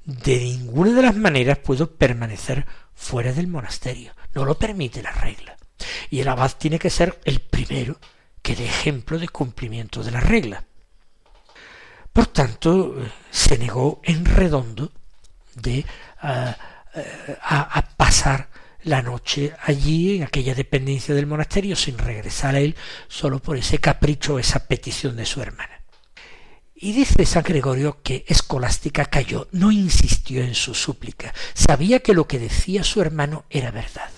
De 0.06 0.40
ninguna 0.40 0.92
de 0.94 1.04
las 1.04 1.16
maneras 1.16 1.60
puedo 1.60 1.92
permanecer 1.92 2.66
fuera 2.96 3.32
del 3.32 3.46
monasterio. 3.46 4.16
No 4.34 4.44
lo 4.44 4.58
permite 4.58 5.04
la 5.04 5.12
regla. 5.12 5.56
Y 6.10 6.20
el 6.20 6.28
abad 6.28 6.52
tiene 6.58 6.80
que 6.80 6.90
ser 6.90 7.20
el 7.26 7.40
primero 7.40 8.00
que 8.42 8.56
dé 8.56 8.66
ejemplo 8.66 9.18
de 9.18 9.28
cumplimiento 9.28 10.04
de 10.04 10.12
la 10.12 10.20
regla. 10.20 10.64
Por 12.14 12.28
tanto, 12.28 12.96
se 13.30 13.58
negó 13.58 14.00
en 14.04 14.24
redondo 14.24 14.92
de 15.56 15.86
a, 16.20 16.56
a, 17.42 17.82
pasar 17.98 18.50
la 18.84 19.02
noche 19.02 19.54
allí 19.64 20.18
en 20.18 20.24
aquella 20.24 20.54
dependencia 20.56 21.16
del 21.16 21.26
monasterio 21.26 21.76
sin 21.76 21.98
regresar 21.98 22.56
a 22.56 22.60
él 22.60 22.76
solo 23.08 23.40
por 23.40 23.58
ese 23.58 23.80
capricho 23.80 24.40
esa 24.40 24.68
petición 24.68 25.16
de 25.16 25.26
su 25.26 25.42
hermana. 25.42 25.82
Y 26.76 26.94
dice 26.94 27.26
San 27.26 27.44
Gregorio 27.44 28.02
que 28.04 28.26
Escolástica 28.28 29.06
cayó, 29.06 29.48
no 29.52 29.72
insistió 29.72 30.44
en 30.44 30.56
su 30.56 30.74
súplica, 30.74 31.34
sabía 31.54 32.00
que 32.00 32.14
lo 32.14 32.28
que 32.28 32.38
decía 32.38 32.84
su 32.84 33.02
hermano 33.02 33.46
era 33.50 33.72
verdad. 33.72 34.12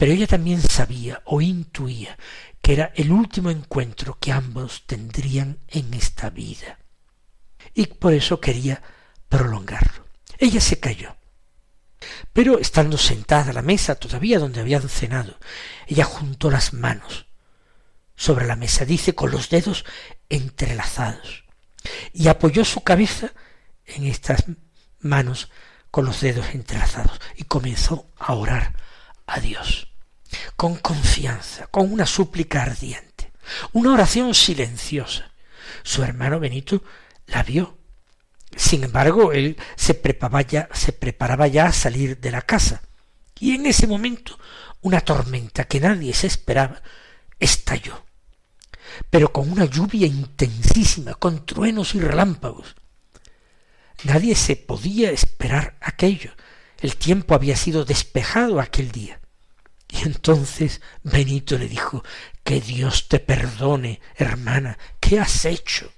Pero 0.00 0.12
ella 0.12 0.26
también 0.26 0.62
sabía 0.62 1.20
o 1.26 1.42
intuía 1.42 2.16
que 2.62 2.72
era 2.72 2.90
el 2.94 3.12
último 3.12 3.50
encuentro 3.50 4.18
que 4.18 4.32
ambos 4.32 4.84
tendrían 4.86 5.58
en 5.68 5.92
esta 5.92 6.30
vida 6.30 6.78
y 7.74 7.84
por 7.84 8.14
eso 8.14 8.40
quería 8.40 8.82
prolongarlo. 9.28 10.06
Ella 10.38 10.62
se 10.62 10.80
calló. 10.80 11.16
Pero 12.32 12.58
estando 12.58 12.96
sentada 12.96 13.50
a 13.50 13.52
la 13.52 13.60
mesa 13.60 13.94
todavía 13.94 14.38
donde 14.38 14.60
habían 14.60 14.88
cenado, 14.88 15.38
ella 15.86 16.04
juntó 16.04 16.50
las 16.50 16.72
manos 16.72 17.26
sobre 18.16 18.46
la 18.46 18.56
mesa, 18.56 18.86
dice, 18.86 19.14
con 19.14 19.30
los 19.30 19.50
dedos 19.50 19.84
entrelazados, 20.30 21.44
y 22.14 22.28
apoyó 22.28 22.64
su 22.64 22.80
cabeza 22.80 23.34
en 23.84 24.06
estas 24.06 24.44
manos 25.00 25.50
con 25.90 26.06
los 26.06 26.22
dedos 26.22 26.54
entrelazados, 26.54 27.20
y 27.36 27.44
comenzó 27.44 28.10
a 28.18 28.32
orar 28.32 28.76
a 29.26 29.40
Dios, 29.40 29.89
con 30.56 30.76
confianza, 30.76 31.66
con 31.66 31.92
una 31.92 32.06
súplica 32.06 32.62
ardiente, 32.62 33.32
una 33.72 33.92
oración 33.92 34.34
silenciosa. 34.34 35.30
Su 35.82 36.02
hermano 36.02 36.40
Benito 36.40 36.82
la 37.26 37.42
vio. 37.42 37.78
Sin 38.56 38.84
embargo, 38.84 39.32
él 39.32 39.56
se 39.76 39.94
preparaba 39.94 40.42
ya, 40.42 40.68
se 40.72 40.92
preparaba 40.92 41.46
ya 41.46 41.66
a 41.66 41.72
salir 41.72 42.18
de 42.18 42.30
la 42.30 42.42
casa. 42.42 42.82
Y 43.38 43.54
en 43.54 43.66
ese 43.66 43.86
momento 43.86 44.38
una 44.82 45.00
tormenta 45.00 45.64
que 45.64 45.80
nadie 45.80 46.12
se 46.14 46.26
esperaba 46.26 46.82
estalló. 47.38 48.04
Pero 49.08 49.32
con 49.32 49.50
una 49.50 49.64
lluvia 49.64 50.06
intensísima, 50.06 51.14
con 51.14 51.46
truenos 51.46 51.94
y 51.94 52.00
relámpagos. 52.00 52.76
Nadie 54.04 54.34
se 54.34 54.56
podía 54.56 55.10
esperar 55.10 55.76
aquello. 55.80 56.32
El 56.80 56.96
tiempo 56.96 57.34
había 57.34 57.56
sido 57.56 57.84
despejado 57.84 58.60
aquel 58.60 58.90
día. 58.90 59.20
Y 59.90 60.06
entonces 60.06 60.80
Benito 61.02 61.58
le 61.58 61.68
dijo, 61.68 62.04
que 62.44 62.60
Dios 62.60 63.08
te 63.08 63.18
perdone, 63.18 64.00
hermana, 64.16 64.78
¿qué 65.00 65.20
has 65.20 65.44
hecho? 65.44 65.92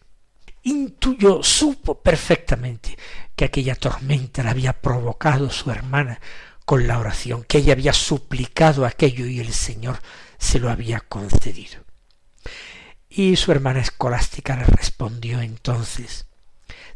intuyó, 0.63 1.43
supo 1.43 2.01
perfectamente 2.01 2.97
que 3.35 3.45
aquella 3.45 3.75
tormenta 3.75 4.43
la 4.43 4.51
había 4.51 4.73
provocado 4.75 5.51
su 5.51 5.71
hermana 5.71 6.21
con 6.65 6.87
la 6.87 6.99
oración, 6.99 7.45
que 7.45 7.59
ella 7.59 7.73
había 7.73 7.93
suplicado 7.93 8.87
aquello 8.87 9.27
y 9.27 9.41
el 9.41 9.53
Señor 9.53 10.01
se 10.39 10.59
lo 10.61 10.71
había 10.71 11.01
concedido. 11.01 11.85
Y 13.09 13.37
su 13.37 13.53
hermana 13.53 13.81
escolástica 13.81 14.57
le 14.57 14.65
respondió 14.65 15.41
entonces 15.41 16.27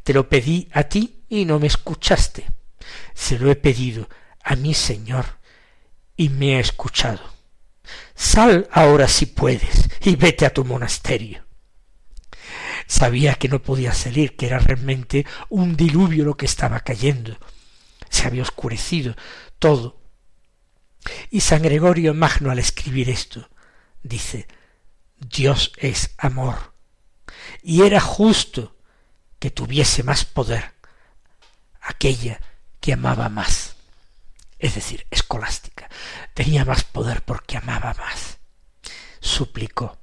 Te 0.02 0.14
lo 0.14 0.28
pedí 0.28 0.68
a 0.72 0.85
ti 0.85 1.24
y 1.28 1.44
no 1.44 1.59
me 1.59 1.66
escuchaste. 1.66 2.46
Se 3.14 3.38
lo 3.38 3.50
he 3.50 3.56
pedido 3.56 4.09
a 4.42 4.54
mi 4.54 4.72
Señor 4.72 5.38
y 6.16 6.29
me 6.29 6.57
ha 6.57 6.61
escuchado. 6.61 7.20
Sal 8.14 8.68
ahora 8.72 9.09
si 9.09 9.26
puedes 9.26 9.88
y 10.02 10.16
vete 10.16 10.46
a 10.46 10.52
tu 10.52 10.64
monasterio 10.64 11.46
sabía 12.87 13.35
que 13.35 13.48
no 13.48 13.62
podía 13.62 13.92
salir, 13.92 14.37
que 14.37 14.46
era 14.46 14.59
realmente 14.59 15.26
un 15.48 15.76
diluvio 15.76 16.24
lo 16.24 16.37
que 16.37 16.46
estaba 16.46 16.81
cayendo. 16.81 17.37
Se 18.09 18.26
había 18.26 18.42
oscurecido 18.42 19.16
todo. 19.59 20.00
Y 21.31 21.40
San 21.40 21.62
Gregorio 21.62 22.14
Magno 22.14 22.50
al 22.50 22.59
escribir 22.59 23.11
esto 23.11 23.48
dice, 24.02 24.46
Dios 25.18 25.72
es 25.76 26.11
amor, 26.18 26.74
y 27.62 27.83
era 27.83 28.00
justo 28.00 28.76
que 29.38 29.50
tuviese 29.50 30.02
más 30.02 30.24
poder 30.24 30.74
aquella 31.81 32.40
que 32.81 32.92
amaba 32.92 33.29
más. 33.29 33.75
Es 34.58 34.74
decir, 34.74 35.06
escolástica. 35.10 35.88
Tenía 36.34 36.64
más 36.64 36.84
poder 36.84 37.22
porque 37.22 37.56
amaba 37.56 37.94
más. 37.94 38.38
Suplicó. 39.20 39.98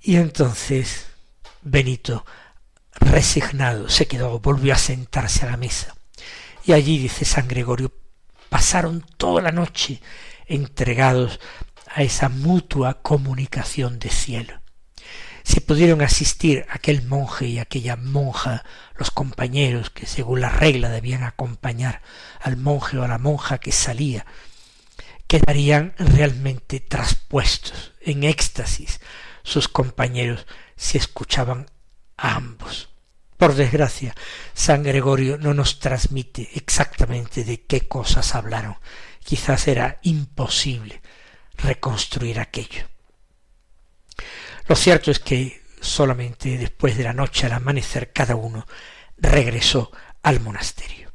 Y 0.00 0.16
entonces 0.16 1.06
Benito, 1.62 2.24
resignado, 2.94 3.88
se 3.90 4.06
quedó, 4.06 4.38
volvió 4.40 4.72
a 4.72 4.78
sentarse 4.78 5.44
a 5.44 5.50
la 5.50 5.56
mesa. 5.58 5.94
Y 6.64 6.72
allí, 6.72 6.98
dice 6.98 7.24
San 7.24 7.48
Gregorio, 7.48 7.92
pasaron 8.48 9.04
toda 9.18 9.42
la 9.42 9.52
noche 9.52 10.00
entregados 10.46 11.38
a 11.86 12.02
esa 12.02 12.28
mutua 12.28 13.02
comunicación 13.02 13.98
de 13.98 14.08
cielo. 14.08 14.60
Se 15.50 15.60
pudieron 15.60 16.00
asistir 16.00 16.64
aquel 16.70 17.02
monje 17.08 17.44
y 17.48 17.58
aquella 17.58 17.96
monja, 17.96 18.64
los 18.96 19.10
compañeros 19.10 19.90
que 19.90 20.06
según 20.06 20.42
la 20.42 20.48
regla 20.48 20.90
debían 20.90 21.24
acompañar 21.24 22.02
al 22.38 22.56
monje 22.56 22.98
o 22.98 23.02
a 23.02 23.08
la 23.08 23.18
monja 23.18 23.58
que 23.58 23.72
salía, 23.72 24.26
quedarían 25.26 25.92
realmente 25.98 26.78
traspuestos 26.78 27.94
en 28.00 28.22
éxtasis 28.22 29.00
sus 29.42 29.66
compañeros 29.66 30.46
si 30.76 30.98
escuchaban 30.98 31.66
a 32.16 32.36
ambos. 32.36 32.90
Por 33.36 33.56
desgracia, 33.56 34.14
San 34.54 34.84
Gregorio 34.84 35.36
no 35.36 35.52
nos 35.52 35.80
transmite 35.80 36.48
exactamente 36.54 37.42
de 37.42 37.62
qué 37.62 37.88
cosas 37.88 38.36
hablaron. 38.36 38.76
Quizás 39.24 39.66
era 39.66 39.98
imposible 40.02 41.02
reconstruir 41.56 42.38
aquello. 42.38 42.89
Lo 44.68 44.76
cierto 44.76 45.10
es 45.10 45.18
que 45.18 45.62
solamente 45.80 46.58
después 46.58 46.96
de 46.96 47.04
la 47.04 47.12
noche 47.12 47.46
al 47.46 47.52
amanecer 47.52 48.12
cada 48.12 48.36
uno 48.36 48.66
regresó 49.16 49.90
al 50.22 50.40
monasterio. 50.40 51.10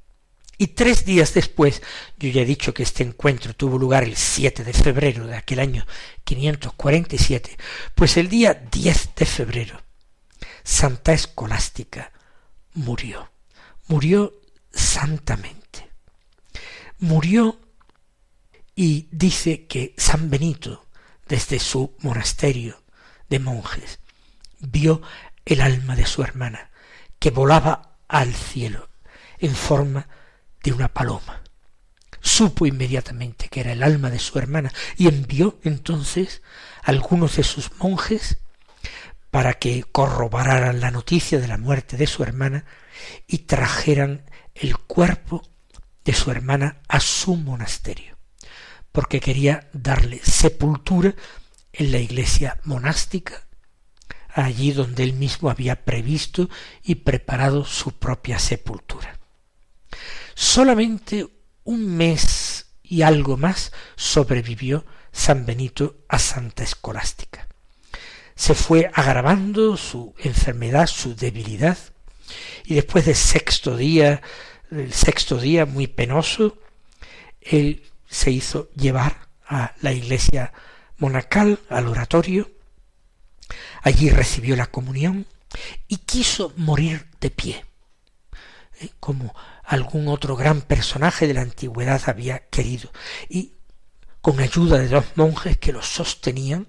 Y 0.57 0.67
tres 0.67 1.03
días 1.05 1.33
después, 1.33 1.81
yo 2.17 2.29
ya 2.29 2.41
he 2.41 2.45
dicho 2.45 2.73
que 2.73 2.83
este 2.83 3.03
encuentro 3.03 3.53
tuvo 3.53 3.77
lugar 3.77 4.03
el 4.03 4.15
7 4.15 4.63
de 4.63 4.73
febrero 4.73 5.27
de 5.27 5.35
aquel 5.35 5.59
año 5.59 5.85
547, 6.23 7.57
pues 7.93 8.15
el 8.15 8.29
día 8.29 8.53
10 8.53 9.15
de 9.15 9.25
febrero, 9.25 9.81
Santa 10.63 11.11
Escolástica 11.11 12.13
murió, 12.73 13.29
murió 13.87 14.33
santamente, 14.71 15.89
murió 16.99 17.59
y 18.75 19.09
dice 19.11 19.65
que 19.67 19.93
San 19.97 20.29
Benito, 20.29 20.85
desde 21.27 21.59
su 21.59 21.95
monasterio 21.99 22.84
de 23.29 23.39
monjes, 23.39 23.99
vio 24.59 25.01
el 25.45 25.61
alma 25.61 25.95
de 25.95 26.05
su 26.05 26.23
hermana, 26.23 26.71
que 27.19 27.31
volaba 27.31 27.97
al 28.07 28.33
cielo 28.33 28.89
en 29.39 29.55
forma 29.55 30.07
de 30.63 30.73
una 30.73 30.87
paloma. 30.87 31.41
Supo 32.21 32.65
inmediatamente 32.65 33.49
que 33.49 33.59
era 33.59 33.71
el 33.71 33.83
alma 33.83 34.09
de 34.09 34.19
su 34.19 34.39
hermana 34.39 34.73
y 34.97 35.07
envió 35.07 35.59
entonces 35.63 36.41
a 36.83 36.89
algunos 36.89 37.35
de 37.35 37.43
sus 37.43 37.71
monjes 37.77 38.39
para 39.29 39.53
que 39.53 39.83
corroboraran 39.83 40.79
la 40.79 40.91
noticia 40.91 41.39
de 41.39 41.47
la 41.47 41.57
muerte 41.57 41.97
de 41.97 42.07
su 42.07 42.23
hermana 42.23 42.65
y 43.27 43.39
trajeran 43.39 44.23
el 44.55 44.77
cuerpo 44.77 45.47
de 46.03 46.13
su 46.13 46.31
hermana 46.31 46.77
a 46.87 46.99
su 46.99 47.35
monasterio, 47.35 48.17
porque 48.91 49.19
quería 49.19 49.67
darle 49.73 50.21
sepultura 50.23 51.13
en 51.77 51.91
la 51.91 51.99
iglesia 51.99 52.59
monástica, 52.63 53.43
allí 54.33 54.71
donde 54.71 55.03
él 55.03 55.13
mismo 55.13 55.49
había 55.49 55.83
previsto 55.83 56.49
y 56.83 56.95
preparado 56.95 57.65
su 57.65 57.93
propia 57.93 58.39
sepultura. 58.39 59.17
Solamente 60.33 61.27
un 61.63 61.95
mes 61.95 62.67
y 62.83 63.01
algo 63.01 63.37
más 63.37 63.71
sobrevivió 63.95 64.85
San 65.11 65.45
Benito 65.45 66.03
a 66.09 66.19
Santa 66.19 66.63
Escolástica. 66.63 67.47
Se 68.35 68.53
fue 68.53 68.91
agravando 68.93 69.77
su 69.77 70.13
enfermedad, 70.19 70.87
su 70.87 71.15
debilidad, 71.15 71.77
y 72.65 72.75
después 72.75 73.05
del 73.05 73.15
sexto 73.15 73.77
día, 73.77 74.21
el 74.71 74.91
sexto 74.91 75.37
día 75.37 75.65
muy 75.65 75.87
penoso, 75.87 76.57
él 77.39 77.83
se 78.09 78.31
hizo 78.31 78.69
llevar 78.75 79.27
a 79.47 79.73
la 79.81 79.93
iglesia 79.93 80.51
monacal, 80.97 81.59
al 81.69 81.87
oratorio, 81.87 82.51
allí 83.81 84.09
recibió 84.09 84.55
la 84.55 84.67
comunión 84.67 85.25
y 85.87 85.97
quiso 85.97 86.53
morir 86.57 87.07
de 87.21 87.29
pie, 87.29 87.65
¿eh? 88.81 88.89
como 88.99 89.33
algún 89.63 90.07
otro 90.07 90.35
gran 90.35 90.61
personaje 90.61 91.27
de 91.27 91.33
la 91.33 91.41
antigüedad 91.41 92.01
había 92.07 92.47
querido, 92.47 92.91
y 93.29 93.53
con 94.21 94.39
ayuda 94.39 94.79
de 94.79 94.87
dos 94.87 95.05
monjes 95.15 95.57
que 95.57 95.71
lo 95.71 95.83
sostenían, 95.83 96.67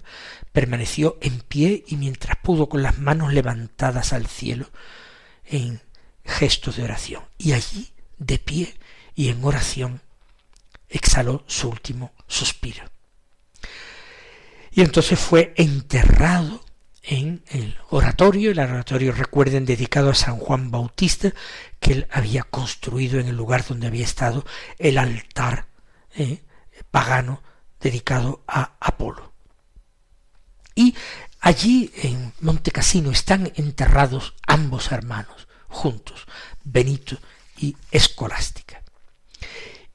permaneció 0.51 1.17
en 1.21 1.39
pie 1.39 1.83
y 1.87 1.95
mientras 1.95 2.37
pudo 2.37 2.69
con 2.69 2.83
las 2.83 2.99
manos 2.99 3.33
levantadas 3.33 4.13
al 4.13 4.27
cielo 4.27 4.69
en 5.45 5.81
gesto 6.23 6.71
de 6.71 6.83
oración. 6.83 7.23
Y 7.37 7.53
allí, 7.53 7.91
de 8.19 8.37
pie 8.37 8.75
y 9.15 9.29
en 9.29 9.43
oración, 9.43 10.01
exhaló 10.89 11.43
su 11.47 11.69
último 11.69 12.13
suspiro. 12.27 12.83
Y 14.77 14.81
entonces 14.81 15.19
fue 15.19 15.55
enterrado 15.57 16.63
en 17.01 17.43
el 17.49 17.75
oratorio, 17.89 18.51
el 18.51 18.59
oratorio 18.59 19.11
recuerden 19.11 19.65
dedicado 19.65 20.11
a 20.11 20.13
San 20.13 20.37
Juan 20.37 20.69
Bautista, 20.69 21.33
que 21.79 21.93
él 21.93 22.07
había 22.11 22.43
construido 22.43 23.19
en 23.19 23.27
el 23.27 23.35
lugar 23.35 23.65
donde 23.65 23.87
había 23.87 24.05
estado 24.05 24.45
el 24.77 24.99
altar 24.99 25.65
eh, 26.15 26.43
pagano 26.91 27.41
dedicado 27.81 28.43
a 28.47 28.73
Apolo. 28.79 29.33
Y 30.75 30.93
allí 31.39 31.91
en 31.95 32.33
Monte 32.41 32.69
Cassino 32.69 33.09
están 33.09 33.51
enterrados 33.55 34.35
ambos 34.45 34.91
hermanos, 34.91 35.47
juntos, 35.69 36.27
Benito 36.63 37.17
y 37.57 37.75
Escolástica. 37.89 38.83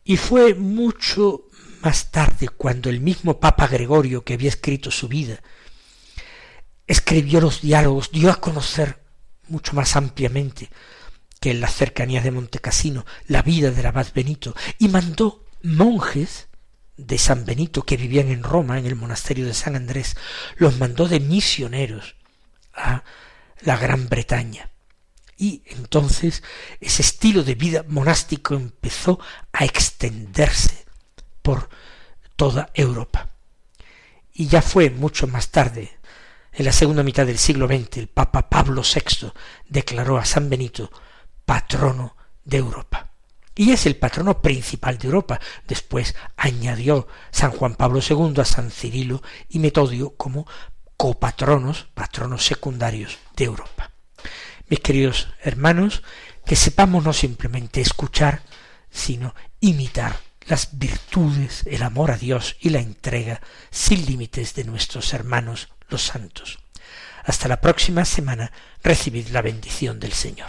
Y 0.02 0.16
fue 0.16 0.54
mucho 0.56 1.44
más 1.82 2.10
tarde 2.10 2.48
cuando 2.48 2.90
el 2.90 3.00
mismo 3.00 3.40
Papa 3.40 3.66
Gregorio, 3.66 4.24
que 4.24 4.34
había 4.34 4.48
escrito 4.48 4.90
su 4.90 5.08
vida, 5.08 5.40
escribió 6.86 7.40
los 7.40 7.60
diálogos, 7.60 8.10
dio 8.10 8.30
a 8.30 8.40
conocer 8.40 9.00
mucho 9.48 9.74
más 9.74 9.96
ampliamente 9.96 10.70
que 11.40 11.50
en 11.50 11.60
las 11.60 11.74
cercanías 11.74 12.24
de 12.24 12.30
Montecassino 12.30 13.04
la 13.26 13.42
vida 13.42 13.70
del 13.70 13.86
abad 13.86 14.06
Benito 14.14 14.54
y 14.78 14.88
mandó 14.88 15.44
monjes 15.62 16.48
de 16.96 17.18
San 17.18 17.44
Benito 17.44 17.82
que 17.82 17.96
vivían 17.96 18.28
en 18.28 18.42
Roma, 18.42 18.78
en 18.78 18.86
el 18.86 18.94
monasterio 18.94 19.46
de 19.46 19.54
San 19.54 19.74
Andrés, 19.74 20.16
los 20.56 20.78
mandó 20.78 21.08
de 21.08 21.20
misioneros 21.20 22.14
a 22.74 23.02
la 23.62 23.76
Gran 23.76 24.08
Bretaña. 24.08 24.70
Y 25.36 25.62
entonces 25.66 26.42
ese 26.80 27.02
estilo 27.02 27.42
de 27.42 27.56
vida 27.56 27.84
monástico 27.88 28.54
empezó 28.54 29.18
a 29.52 29.64
extenderse 29.64 30.84
por 31.42 31.68
toda 32.36 32.70
Europa. 32.74 33.28
Y 34.32 34.46
ya 34.46 34.62
fue 34.62 34.90
mucho 34.90 35.26
más 35.26 35.50
tarde, 35.50 35.90
en 36.54 36.66
la 36.66 36.72
segunda 36.72 37.02
mitad 37.02 37.24
del 37.24 37.38
siglo 37.38 37.66
XX, 37.66 37.96
el 37.96 38.08
Papa 38.08 38.50
Pablo 38.50 38.82
VI 38.82 39.32
declaró 39.68 40.18
a 40.18 40.24
San 40.26 40.50
Benito 40.50 40.90
patrono 41.46 42.14
de 42.44 42.58
Europa. 42.58 43.08
Y 43.54 43.72
es 43.72 43.86
el 43.86 43.96
patrono 43.96 44.42
principal 44.42 44.98
de 44.98 45.06
Europa. 45.06 45.40
Después 45.66 46.14
añadió 46.36 47.08
San 47.30 47.52
Juan 47.52 47.74
Pablo 47.74 48.00
II 48.06 48.34
a 48.38 48.44
San 48.44 48.70
Cirilo 48.70 49.22
y 49.48 49.60
Metodio 49.60 50.14
como 50.14 50.46
copatronos, 50.98 51.88
patronos 51.94 52.44
secundarios 52.44 53.18
de 53.34 53.44
Europa. 53.44 53.90
Mis 54.68 54.80
queridos 54.80 55.28
hermanos, 55.42 56.02
que 56.44 56.56
sepamos 56.56 57.02
no 57.02 57.14
simplemente 57.14 57.80
escuchar, 57.80 58.42
sino 58.90 59.34
imitar 59.60 60.18
las 60.46 60.78
virtudes, 60.78 61.62
el 61.66 61.82
amor 61.82 62.10
a 62.10 62.18
Dios 62.18 62.56
y 62.60 62.70
la 62.70 62.80
entrega 62.80 63.40
sin 63.70 64.06
límites 64.06 64.54
de 64.54 64.64
nuestros 64.64 65.12
hermanos 65.14 65.68
los 65.88 66.02
santos. 66.02 66.58
Hasta 67.24 67.48
la 67.48 67.60
próxima 67.60 68.04
semana 68.04 68.52
recibid 68.82 69.28
la 69.28 69.42
bendición 69.42 70.00
del 70.00 70.12
Señor. 70.12 70.48